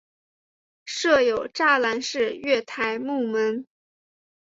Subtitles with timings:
[0.83, 3.67] 设有栅栏式月台幕门。